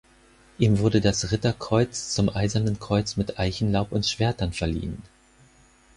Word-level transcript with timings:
Ihm 0.57 0.79
wurde 0.79 0.99
das 0.99 1.31
Ritterkreuz 1.31 2.09
zum 2.15 2.29
Eisernen 2.29 2.79
Kreuz 2.79 3.17
mit 3.17 3.37
Eichenlaub 3.37 3.91
und 3.91 4.07
Schwertern 4.07 4.51
verliehen. 4.51 5.03